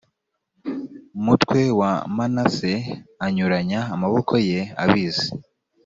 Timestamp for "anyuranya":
3.25-3.79